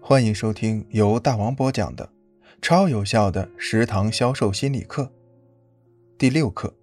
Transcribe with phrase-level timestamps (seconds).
[0.00, 2.08] 欢迎收听由大王播讲的
[2.62, 5.10] 超有效的食堂销售心理课。
[6.16, 6.74] 第六课：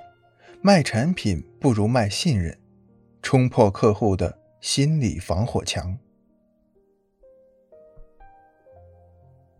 [0.61, 2.59] 卖产品不如卖信任，
[3.21, 5.97] 冲破客户的心理防火墙。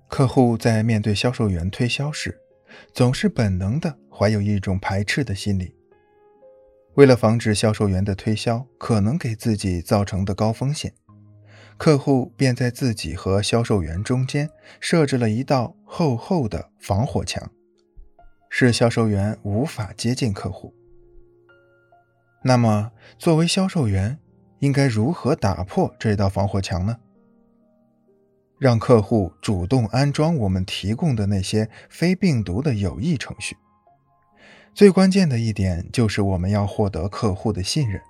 [0.10, 2.40] 客户在面对销售员推销时，
[2.94, 5.76] 总是本能的怀有一种排斥的心理。
[6.96, 10.94] 为了防止销售员的推销可能给自己造成的高风险。
[11.78, 17.52] 客户便在自己和销售员中间设置了一道厚厚的防火墙，
[18.50, 20.74] 使销售员无法接近客户。
[22.44, 24.20] 那么，作为销售员，
[24.60, 26.98] 应该如何打破这道防火墙呢？
[28.60, 33.58] 让客户主动安装我们提供的那些非病毒的有益程序。
[34.74, 38.02] 最关键的一点就是我们要获得客户的信任。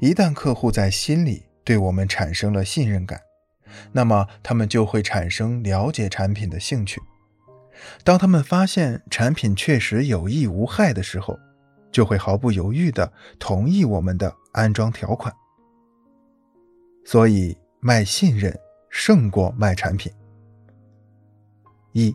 [0.00, 3.20] 一旦客户在心里，对我们产生了信任感，
[3.92, 7.00] 那么他们就会产生了解产品的兴趣。
[8.02, 11.38] 当他们发现产品确实有益无害的时候，
[11.92, 15.32] 就会毫不犹豫地同意我们的安装条款。
[17.04, 20.12] 所以，卖信任胜过卖产品。
[21.92, 22.12] 一，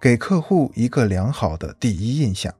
[0.00, 2.54] 给客户一个良好的第一印象。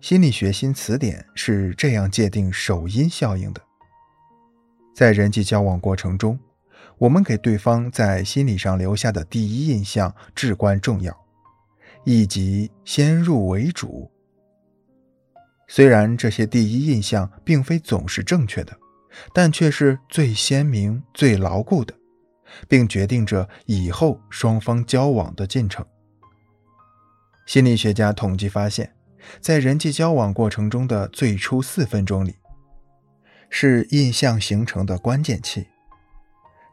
[0.00, 3.60] 心理学新词典是这样界定首因效应的。
[4.94, 6.38] 在人际交往过程中，
[6.98, 11.16] 我们给对方在心理上留下的第一印象至关重要，
[12.04, 14.10] 以及先入为主。
[15.66, 18.76] 虽然这些第一印象并非总是正确的，
[19.32, 21.94] 但却是最鲜明、最牢固的，
[22.68, 25.84] 并决定着以后双方交往的进程。
[27.46, 28.94] 心理学家统计发现，
[29.40, 32.36] 在人际交往过程中的最初四分钟里。
[33.54, 35.66] 是印象形成的关键期，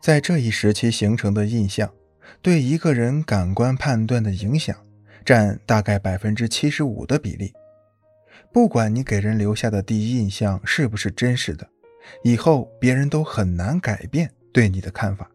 [0.02, 1.94] 在这一时期形成的印象，
[2.42, 4.74] 对一个人感官判断的影响
[5.26, 7.54] 占大概百分之七十五的比例。
[8.54, 11.70] 不管你给人留下的第一印象是不是真实的，
[12.24, 15.30] 以后别人都很难改变对你的看法，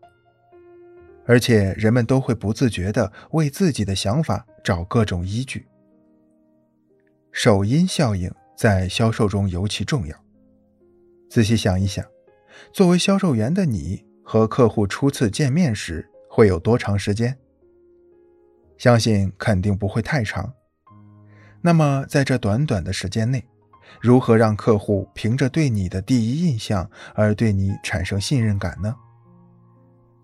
[1.26, 5.66] 而且人们都会不自觉地为自己的想法找各种依据。
[7.32, 10.23] 首因效应在销售中尤其重要。
[11.34, 12.04] 仔细想一想，
[12.72, 17.36] 作为销售员的你和客户初次见面时会有多长时间？
[18.78, 20.54] 相信肯定不会太长。
[21.60, 23.44] 那么，在这短短的时间内，
[24.00, 28.94] 如何让客户凭着对你的第一印象而对你产生信任感呢？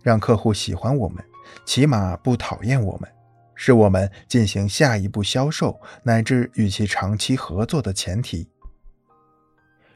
[0.05, 1.25] 让客户喜欢我们，
[1.67, 3.11] 起码不讨厌我们，
[3.57, 8.49] 是我们进行下一步销售乃至与其长期合作的前提。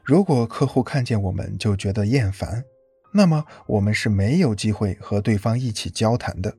[0.05, 2.63] 如果客户看见我们就觉得厌烦，
[3.11, 6.55] 那么我们是没有机会和对方一起交谈的。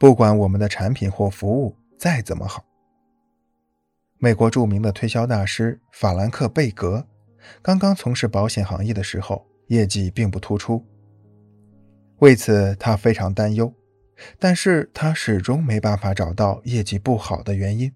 [0.00, 2.64] 不管我们的产品或服务再怎么好，
[4.16, 7.06] 美国著名的推销大师法兰克·贝格
[7.60, 10.82] 刚刚从事保险行业的时候，业绩并不突出，
[12.20, 13.70] 为此他非常担忧。
[14.38, 17.92] 但是他始终没办法找到业绩不好的原因。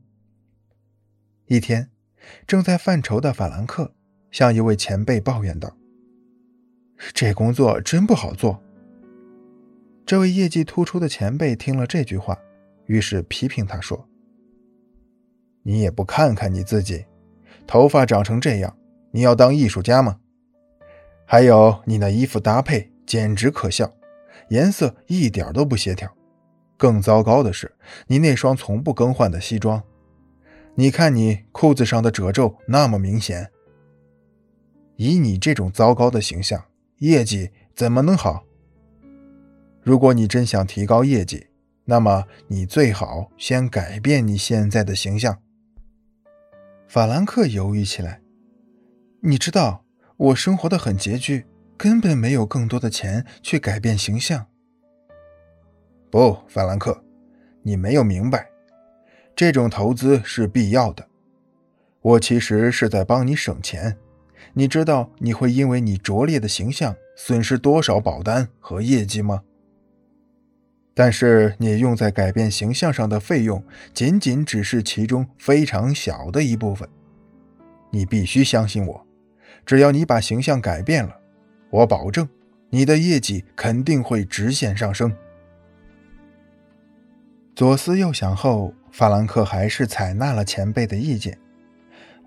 [1.47, 1.89] 一天，
[2.47, 3.95] 正在犯愁的法兰克。
[4.31, 5.77] 向一位前辈抱怨道
[7.13, 8.63] ：“这工作真不好做。”
[10.07, 12.37] 这位业绩突出的前辈听了这句话，
[12.87, 14.09] 于是批评他说
[15.63, 17.05] ：“你也不看看你自己，
[17.67, 18.77] 头发长成这样，
[19.13, 20.19] 你要当艺术家吗？
[21.27, 23.93] 还有你那衣服搭配简直可笑，
[24.49, 26.13] 颜色一点都不协调。
[26.77, 27.73] 更糟糕的是，
[28.09, 29.81] 你那双从不更换的西装，
[30.75, 33.51] 你看你裤子上的褶皱那么明显。”
[35.01, 36.63] 以你这种糟糕的形象，
[36.99, 38.45] 业绩怎么能好？
[39.83, 41.47] 如果你真想提高业绩，
[41.87, 45.39] 那么你最好先改变你现在的形象。
[46.87, 48.21] 法兰克犹豫起来。
[49.21, 49.87] 你知道，
[50.19, 51.47] 我生活的很拮据，
[51.79, 54.49] 根本没有更多的钱去改变形象。
[56.11, 57.03] 不，法兰克，
[57.63, 58.51] 你没有明白，
[59.35, 61.09] 这种投资是必要的。
[62.03, 63.97] 我其实是在帮你省钱。
[64.55, 69.43] 你知道你会因为你拙劣的形象损失多少保单和业绩吗？
[70.93, 73.63] 但是你用在改变形象上的费用
[73.95, 76.89] 仅仅只是其中非常小的一部分。
[77.91, 79.07] 你必须相信我，
[79.65, 81.17] 只要你把形象改变了，
[81.71, 82.29] 我保证
[82.71, 85.15] 你的业绩肯定会直线上升。
[87.55, 91.39] 左思右想后，法兰克还是采纳了前辈的意见。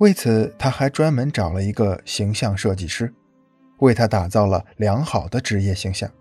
[0.04, 3.14] 为此，他还专门找了一个形象设计师，
[3.78, 6.12] 为他打造了良好的职业形象。